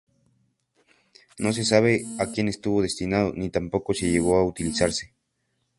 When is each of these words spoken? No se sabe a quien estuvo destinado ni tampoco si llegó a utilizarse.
No 1.43 1.49
se 1.57 1.63
sabe 1.63 2.01
a 2.17 2.25
quien 2.25 2.47
estuvo 2.47 2.81
destinado 2.81 3.33
ni 3.35 3.51
tampoco 3.51 3.93
si 3.93 4.09
llegó 4.09 4.35
a 4.35 4.43
utilizarse. 4.43 5.13